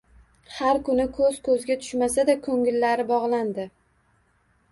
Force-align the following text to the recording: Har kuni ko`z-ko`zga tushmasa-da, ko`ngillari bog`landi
Har 0.53 0.77
kuni 0.87 1.03
ko`z-ko`zga 1.17 1.75
tushmasa-da, 1.83 2.37
ko`ngillari 2.47 3.07
bog`landi 3.13 3.67